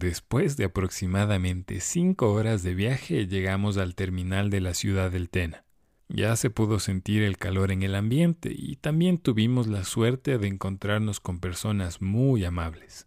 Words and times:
Después 0.00 0.56
de 0.56 0.64
aproximadamente 0.64 1.80
cinco 1.80 2.32
horas 2.32 2.62
de 2.62 2.74
viaje 2.74 3.26
llegamos 3.26 3.76
al 3.76 3.94
terminal 3.94 4.50
de 4.50 4.60
la 4.60 4.74
ciudad 4.74 5.10
del 5.10 5.28
Tena. 5.28 5.64
Ya 6.08 6.34
se 6.36 6.50
pudo 6.50 6.80
sentir 6.80 7.22
el 7.22 7.36
calor 7.36 7.70
en 7.70 7.82
el 7.82 7.94
ambiente 7.94 8.50
y 8.52 8.76
también 8.76 9.18
tuvimos 9.18 9.68
la 9.68 9.84
suerte 9.84 10.38
de 10.38 10.48
encontrarnos 10.48 11.20
con 11.20 11.38
personas 11.38 12.02
muy 12.02 12.44
amables. 12.44 13.06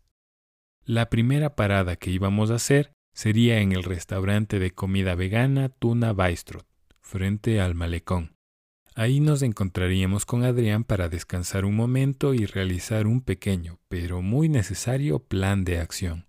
La 0.86 1.10
primera 1.10 1.56
parada 1.56 1.96
que 1.96 2.12
íbamos 2.12 2.52
a 2.52 2.56
hacer 2.56 2.94
sería 3.14 3.60
en 3.60 3.72
el 3.72 3.84
restaurante 3.84 4.60
de 4.60 4.72
comida 4.72 5.16
vegana 5.16 5.70
Tuna 5.70 6.14
Baistrot, 6.14 6.66
frente 7.02 7.60
al 7.60 7.76
malecón. 7.76 8.38
Ahí 8.96 9.20
nos 9.20 9.42
encontraríamos 9.42 10.26
con 10.26 10.44
Adrián 10.44 10.84
para 10.84 11.10
descansar 11.10 11.66
un 11.66 11.76
momento 11.76 12.36
y 12.36 12.46
realizar 12.46 13.08
un 13.08 13.22
pequeño, 13.22 13.80
pero 13.88 14.22
muy 14.22 14.50
necesario 14.50 15.20
plan 15.20 15.64
de 15.64 15.80
acción. 15.80 16.28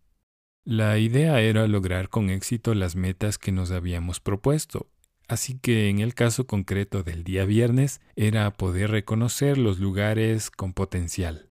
La 0.64 0.98
idea 0.98 1.42
era 1.42 1.68
lograr 1.68 2.08
con 2.08 2.30
éxito 2.30 2.74
las 2.74 2.96
metas 2.96 3.36
que 3.36 3.52
nos 3.52 3.70
habíamos 3.70 4.20
propuesto, 4.20 4.88
así 5.28 5.58
que 5.58 5.90
en 5.90 5.98
el 5.98 6.14
caso 6.14 6.46
concreto 6.46 7.02
del 7.02 7.22
día 7.22 7.44
viernes 7.44 8.00
era 8.16 8.50
poder 8.50 8.90
reconocer 8.90 9.58
los 9.58 9.78
lugares 9.78 10.50
con 10.50 10.72
potencial. 10.72 11.50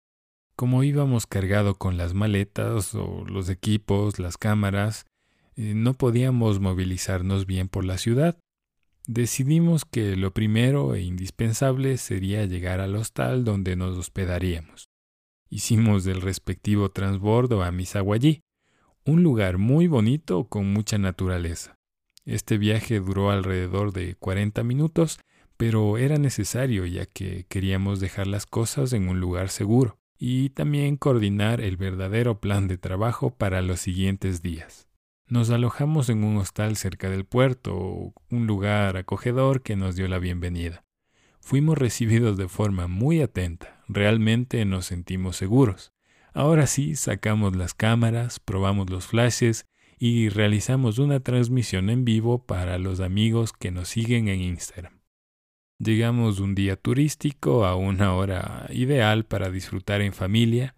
Como 0.57 0.83
íbamos 0.83 1.27
cargado 1.27 1.75
con 1.75 1.99
las 1.99 2.15
maletas 2.15 2.95
o 2.95 3.27
los 3.27 3.51
equipos, 3.51 4.19
las 4.19 4.39
cámaras, 4.39 5.05
eh, 5.57 5.75
no 5.75 5.93
podíamos 5.93 6.59
movilizarnos 6.61 7.45
bien 7.45 7.69
por 7.69 7.85
la 7.85 7.99
ciudad. 7.99 8.39
Decidimos 9.07 9.85
que 9.85 10.17
lo 10.17 10.33
primero 10.33 10.95
e 10.95 11.03
indispensable 11.03 11.97
sería 11.97 12.47
llegar 12.47 12.81
al 12.81 12.95
hostal 12.95 13.45
donde 13.45 13.75
nos 13.75 13.99
hospedaríamos. 13.99 14.91
Hicimos 15.51 16.05
del 16.05 16.21
respectivo 16.21 16.91
transbordo 16.91 17.65
a 17.65 17.73
Misaguayí, 17.73 18.43
un 19.05 19.25
lugar 19.25 19.59
muy 19.59 19.89
bonito 19.89 20.45
con 20.45 20.73
mucha 20.73 20.99
naturaleza. 20.99 21.75
Este 22.25 22.59
viaje 22.59 23.01
duró 23.01 23.33
alrededor 23.33 23.93
de 23.93 24.15
40 24.15 24.63
minutos, 24.63 25.19
pero 25.57 25.99
era 25.99 26.17
necesario 26.17 26.87
ya 26.87 27.05
que 27.07 27.45
queríamos 27.49 27.99
dejar 27.99 28.29
las 28.29 28.47
cosas 28.47 28.93
en 28.93 29.09
un 29.09 29.19
lugar 29.19 29.49
seguro 29.49 29.99
y 30.17 30.51
también 30.51 30.97
coordinar 30.97 31.61
el 31.61 31.77
verdadero 31.77 32.41
plan 32.41 32.69
de 32.69 32.79
trabajo 32.79 33.35
para 33.35 33.61
los 33.63 33.81
siguientes 33.81 34.43
días. 34.43 34.87
Nos 35.33 35.49
alojamos 35.49 36.11
en 36.11 36.25
un 36.25 36.37
hostal 36.37 36.77
cerca 36.77 37.09
del 37.09 37.25
puerto, 37.25 38.13
un 38.29 38.47
lugar 38.47 38.99
acogedor 38.99 39.63
que 39.63 39.77
nos 39.77 39.97
dio 39.97 40.07
la 40.07 40.19
bienvenida. 40.19 40.85
Fuimos 41.41 41.79
recibidos 41.79 42.37
de 42.37 42.49
forma 42.49 42.87
muy 42.87 43.23
atenta, 43.23 43.83
realmente 43.89 44.63
nos 44.67 44.85
sentimos 44.85 45.37
seguros. 45.37 45.95
Ahora 46.35 46.67
sí, 46.67 46.97
sacamos 46.97 47.57
las 47.57 47.73
cámaras, 47.73 48.41
probamos 48.41 48.91
los 48.91 49.07
flashes 49.07 49.65
y 49.99 50.29
realizamos 50.29 50.99
una 50.99 51.21
transmisión 51.21 51.89
en 51.89 52.05
vivo 52.05 52.45
para 52.45 52.77
los 52.77 53.01
amigos 53.01 53.55
que 53.55 53.71
nos 53.71 53.89
siguen 53.89 54.29
en 54.29 54.43
Instagram. 54.43 55.01
Llegamos 55.79 56.41
un 56.41 56.55
día 56.55 56.77
turístico 56.77 57.65
a 57.65 57.75
una 57.75 58.15
hora 58.15 58.67
ideal 58.69 59.25
para 59.25 59.51
disfrutar 59.51 60.03
en 60.03 60.13
familia, 60.13 60.75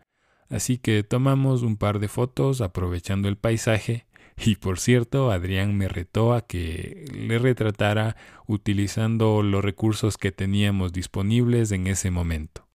así 0.49 0.79
que 0.79 1.03
tomamos 1.03 1.63
un 1.63 1.77
par 1.77 1.99
de 1.99 2.07
fotos 2.07 2.61
aprovechando 2.61 3.29
el 3.29 3.37
paisaje 3.37 4.07
y 4.37 4.57
por 4.57 4.79
cierto 4.79 5.31
Adrián 5.31 5.77
me 5.77 5.89
retó 5.89 6.35
a 6.35 6.47
que 6.47 7.07
le 7.15 7.39
retratara 7.39 8.17
utilizando 8.47 9.43
los 9.43 9.65
recursos 9.65 10.19
que 10.19 10.33
teníamos 10.33 10.93
disponibles 10.93 11.73
en 11.73 11.87
ese 11.87 12.11
momento. 12.11 12.69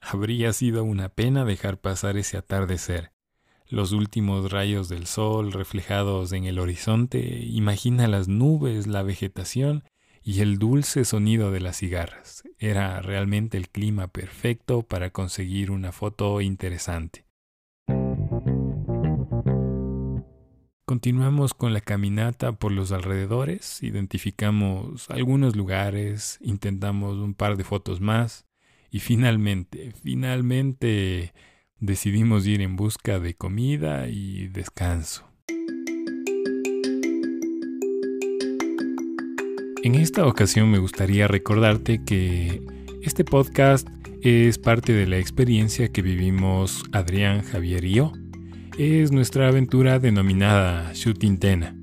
Habría 0.00 0.52
sido 0.52 0.84
una 0.84 1.08
pena 1.08 1.44
dejar 1.44 1.80
pasar 1.80 2.16
ese 2.16 2.36
atardecer. 2.36 3.12
Los 3.68 3.92
últimos 3.92 4.50
rayos 4.50 4.88
del 4.88 5.06
sol 5.06 5.52
reflejados 5.52 6.32
en 6.32 6.44
el 6.44 6.58
horizonte, 6.58 7.20
imagina 7.46 8.06
las 8.06 8.28
nubes, 8.28 8.86
la 8.86 9.02
vegetación 9.02 9.84
y 10.22 10.40
el 10.40 10.58
dulce 10.58 11.04
sonido 11.04 11.50
de 11.50 11.60
las 11.60 11.78
cigarras. 11.78 12.42
Era 12.58 13.00
realmente 13.00 13.56
el 13.56 13.68
clima 13.68 14.08
perfecto 14.08 14.82
para 14.82 15.10
conseguir 15.10 15.70
una 15.70 15.90
foto 15.92 16.40
interesante. 16.40 17.24
Continuamos 20.92 21.54
con 21.54 21.72
la 21.72 21.80
caminata 21.80 22.52
por 22.52 22.70
los 22.70 22.92
alrededores, 22.92 23.82
identificamos 23.82 25.08
algunos 25.08 25.56
lugares, 25.56 26.38
intentamos 26.42 27.16
un 27.16 27.32
par 27.32 27.56
de 27.56 27.64
fotos 27.64 28.02
más, 28.02 28.44
y 28.90 28.98
finalmente, 28.98 29.94
finalmente 30.02 31.32
decidimos 31.78 32.46
ir 32.46 32.60
en 32.60 32.76
busca 32.76 33.18
de 33.20 33.32
comida 33.32 34.08
y 34.08 34.48
descanso. 34.48 35.26
En 39.82 39.94
esta 39.94 40.26
ocasión 40.26 40.70
me 40.70 40.78
gustaría 40.78 41.26
recordarte 41.26 42.04
que 42.04 42.60
este 43.00 43.24
podcast 43.24 43.88
es 44.20 44.58
parte 44.58 44.92
de 44.92 45.06
la 45.06 45.16
experiencia 45.16 45.90
que 45.90 46.02
vivimos 46.02 46.82
Adrián, 46.92 47.40
Javier 47.40 47.82
y 47.86 47.94
yo. 47.94 48.12
Es 48.78 49.12
nuestra 49.12 49.48
aventura 49.48 49.98
denominada 49.98 50.92
Shooting 50.94 51.38
Tena. 51.38 51.76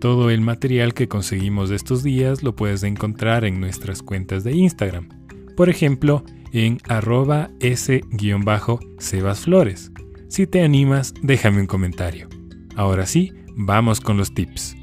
Todo 0.00 0.30
el 0.30 0.40
material 0.40 0.94
que 0.94 1.08
conseguimos 1.08 1.70
estos 1.70 2.02
días 2.02 2.42
lo 2.42 2.54
puedes 2.54 2.82
encontrar 2.82 3.44
en 3.44 3.60
nuestras 3.60 4.02
cuentas 4.02 4.44
de 4.44 4.52
Instagram 4.52 5.08
por 5.56 5.68
ejemplo, 5.68 6.24
en 6.52 6.78
arroba 6.88 7.50
s-sebasflores. 7.60 9.92
Si 10.28 10.46
te 10.46 10.62
animas, 10.62 11.12
déjame 11.22 11.60
un 11.60 11.66
comentario. 11.66 12.28
Ahora 12.76 13.06
sí, 13.06 13.32
vamos 13.56 14.00
con 14.00 14.16
los 14.16 14.32
tips. 14.34 14.76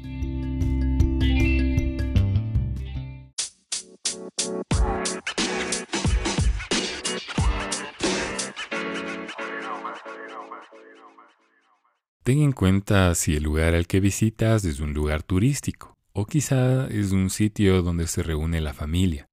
Ten 12.22 12.40
en 12.40 12.52
cuenta 12.52 13.12
si 13.16 13.34
el 13.34 13.42
lugar 13.42 13.74
al 13.74 13.88
que 13.88 13.98
visitas 13.98 14.64
es 14.64 14.78
un 14.78 14.94
lugar 14.94 15.24
turístico 15.24 15.96
o 16.12 16.24
quizá 16.24 16.86
es 16.86 17.10
un 17.10 17.30
sitio 17.30 17.82
donde 17.82 18.06
se 18.06 18.22
reúne 18.22 18.60
la 18.60 18.74
familia. 18.74 19.26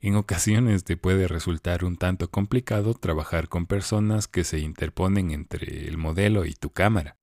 En 0.00 0.14
ocasiones 0.14 0.84
te 0.84 0.98
puede 0.98 1.26
resultar 1.26 1.86
un 1.86 1.96
tanto 1.96 2.30
complicado 2.30 2.92
trabajar 2.92 3.48
con 3.48 3.64
personas 3.64 4.28
que 4.28 4.44
se 4.44 4.58
interponen 4.58 5.30
entre 5.30 5.88
el 5.88 5.96
modelo 5.96 6.44
y 6.44 6.52
tu 6.52 6.68
cámara, 6.68 7.16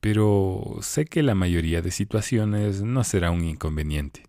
pero 0.00 0.78
sé 0.80 1.04
que 1.04 1.22
la 1.22 1.34
mayoría 1.34 1.82
de 1.82 1.90
situaciones 1.90 2.80
no 2.80 3.04
será 3.04 3.30
un 3.30 3.44
inconveniente. 3.44 4.22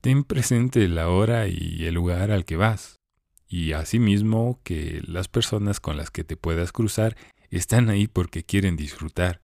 Ten 0.00 0.22
presente 0.22 0.86
la 0.86 1.08
hora 1.08 1.48
y 1.48 1.84
el 1.84 1.94
lugar 1.94 2.30
al 2.30 2.44
que 2.44 2.56
vas, 2.56 3.00
y 3.48 3.72
asimismo 3.72 4.60
que 4.62 5.02
las 5.04 5.26
personas 5.26 5.80
con 5.80 5.96
las 5.96 6.10
que 6.12 6.22
te 6.22 6.36
puedas 6.36 6.70
cruzar 6.70 7.16
están 7.58 7.90
ahí 7.90 8.06
porque 8.06 8.44
quieren 8.44 8.76
disfrutar. 8.76 9.42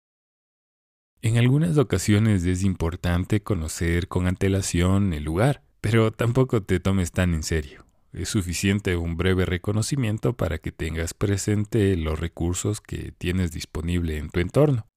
En 1.21 1.37
algunas 1.37 1.77
ocasiones 1.77 2.43
es 2.45 2.63
importante 2.63 3.43
conocer 3.43 4.07
con 4.07 4.25
antelación 4.25 5.13
el 5.13 5.23
lugar, 5.23 5.63
pero 5.79 6.11
tampoco 6.11 6.63
te 6.63 6.79
tomes 6.79 7.11
tan 7.11 7.33
en 7.35 7.43
serio. 7.43 7.85
Es 8.11 8.29
suficiente 8.29 8.97
un 8.97 9.17
breve 9.17 9.45
reconocimiento 9.45 10.35
para 10.35 10.57
que 10.57 10.71
tengas 10.71 11.13
presente 11.13 11.95
los 11.95 12.19
recursos 12.19 12.81
que 12.81 13.11
tienes 13.11 13.51
disponible 13.51 14.17
en 14.17 14.29
tu 14.29 14.39
entorno. 14.39 14.87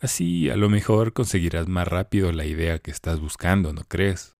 Así 0.00 0.50
a 0.50 0.56
lo 0.56 0.68
mejor 0.68 1.14
conseguirás 1.14 1.66
más 1.66 1.88
rápido 1.88 2.30
la 2.30 2.44
idea 2.44 2.78
que 2.78 2.90
estás 2.90 3.20
buscando, 3.20 3.72
¿no 3.72 3.84
crees? 3.84 4.36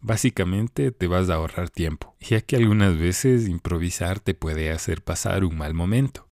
Básicamente 0.00 0.90
te 0.90 1.06
vas 1.06 1.30
a 1.30 1.34
ahorrar 1.34 1.70
tiempo, 1.70 2.16
ya 2.18 2.40
que 2.40 2.56
algunas 2.56 2.98
veces 2.98 3.48
improvisar 3.48 4.18
te 4.18 4.34
puede 4.34 4.72
hacer 4.72 5.02
pasar 5.02 5.44
un 5.44 5.56
mal 5.56 5.74
momento. 5.74 6.29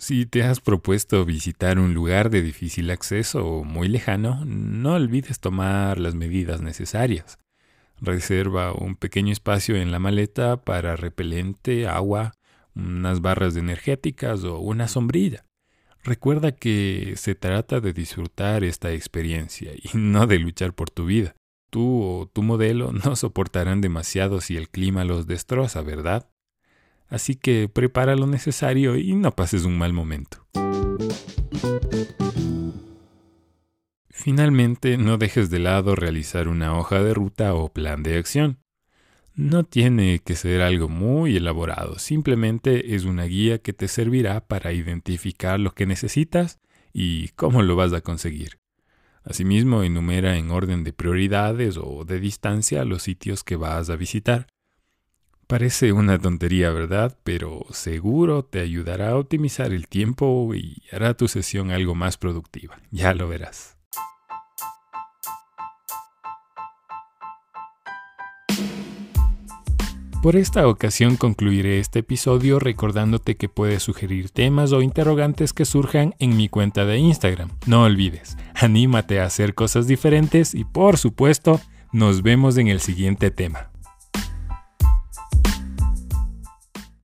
Si 0.00 0.24
te 0.24 0.42
has 0.42 0.60
propuesto 0.60 1.26
visitar 1.26 1.78
un 1.78 1.92
lugar 1.92 2.30
de 2.30 2.40
difícil 2.40 2.90
acceso 2.90 3.44
o 3.44 3.64
muy 3.64 3.86
lejano, 3.86 4.42
no 4.46 4.94
olvides 4.94 5.40
tomar 5.40 6.00
las 6.00 6.14
medidas 6.14 6.62
necesarias. 6.62 7.38
Reserva 8.00 8.72
un 8.72 8.96
pequeño 8.96 9.30
espacio 9.30 9.76
en 9.76 9.92
la 9.92 9.98
maleta 9.98 10.64
para 10.64 10.96
repelente, 10.96 11.86
agua, 11.86 12.32
unas 12.74 13.20
barras 13.20 13.56
energéticas 13.56 14.42
o 14.44 14.58
una 14.58 14.88
sombrilla. 14.88 15.44
Recuerda 16.02 16.52
que 16.52 17.12
se 17.16 17.34
trata 17.34 17.80
de 17.80 17.92
disfrutar 17.92 18.64
esta 18.64 18.92
experiencia 18.92 19.72
y 19.74 19.90
no 19.98 20.26
de 20.26 20.38
luchar 20.38 20.72
por 20.72 20.88
tu 20.88 21.04
vida. 21.04 21.34
Tú 21.68 22.02
o 22.02 22.26
tu 22.26 22.42
modelo 22.42 22.90
no 23.04 23.16
soportarán 23.16 23.82
demasiado 23.82 24.40
si 24.40 24.56
el 24.56 24.70
clima 24.70 25.04
los 25.04 25.26
destroza, 25.26 25.82
¿verdad? 25.82 26.26
Así 27.10 27.34
que 27.34 27.68
prepara 27.68 28.16
lo 28.16 28.26
necesario 28.26 28.96
y 28.96 29.14
no 29.14 29.32
pases 29.32 29.64
un 29.64 29.76
mal 29.76 29.92
momento. 29.92 30.46
Finalmente, 34.08 34.96
no 34.96 35.18
dejes 35.18 35.50
de 35.50 35.58
lado 35.58 35.96
realizar 35.96 36.46
una 36.46 36.78
hoja 36.78 37.02
de 37.02 37.14
ruta 37.14 37.54
o 37.54 37.72
plan 37.72 38.02
de 38.02 38.16
acción. 38.16 38.58
No 39.34 39.64
tiene 39.64 40.18
que 40.18 40.36
ser 40.36 40.60
algo 40.60 40.88
muy 40.88 41.36
elaborado, 41.36 41.98
simplemente 41.98 42.94
es 42.94 43.04
una 43.04 43.24
guía 43.24 43.58
que 43.58 43.72
te 43.72 43.88
servirá 43.88 44.46
para 44.46 44.72
identificar 44.72 45.58
lo 45.58 45.72
que 45.72 45.86
necesitas 45.86 46.60
y 46.92 47.28
cómo 47.28 47.62
lo 47.62 47.76
vas 47.76 47.92
a 47.92 48.02
conseguir. 48.02 48.58
Asimismo, 49.24 49.82
enumera 49.82 50.36
en 50.36 50.50
orden 50.50 50.84
de 50.84 50.92
prioridades 50.92 51.78
o 51.80 52.04
de 52.04 52.20
distancia 52.20 52.84
los 52.84 53.02
sitios 53.02 53.42
que 53.42 53.56
vas 53.56 53.88
a 53.88 53.96
visitar. 53.96 54.48
Parece 55.50 55.92
una 55.92 56.16
tontería, 56.16 56.70
¿verdad? 56.70 57.18
Pero 57.24 57.66
seguro 57.72 58.44
te 58.44 58.60
ayudará 58.60 59.10
a 59.10 59.16
optimizar 59.16 59.72
el 59.72 59.88
tiempo 59.88 60.54
y 60.54 60.80
hará 60.92 61.14
tu 61.14 61.26
sesión 61.26 61.72
algo 61.72 61.96
más 61.96 62.16
productiva. 62.16 62.78
Ya 62.92 63.14
lo 63.14 63.26
verás. 63.26 63.76
Por 70.22 70.36
esta 70.36 70.68
ocasión 70.68 71.16
concluiré 71.16 71.80
este 71.80 71.98
episodio 71.98 72.60
recordándote 72.60 73.34
que 73.34 73.48
puedes 73.48 73.82
sugerir 73.82 74.30
temas 74.30 74.70
o 74.70 74.82
interrogantes 74.82 75.52
que 75.52 75.64
surjan 75.64 76.14
en 76.20 76.36
mi 76.36 76.48
cuenta 76.48 76.84
de 76.84 76.98
Instagram. 76.98 77.50
No 77.66 77.82
olvides, 77.82 78.36
anímate 78.54 79.18
a 79.18 79.24
hacer 79.24 79.56
cosas 79.56 79.88
diferentes 79.88 80.54
y 80.54 80.62
por 80.62 80.96
supuesto, 80.96 81.60
nos 81.90 82.22
vemos 82.22 82.56
en 82.56 82.68
el 82.68 82.78
siguiente 82.78 83.32
tema. 83.32 83.69